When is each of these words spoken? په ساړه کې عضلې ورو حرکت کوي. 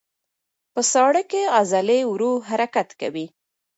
په 0.73 0.81
ساړه 0.91 1.23
کې 1.31 1.41
عضلې 1.57 1.99
ورو 2.11 2.31
حرکت 2.49 2.89
کوي. 3.01 3.25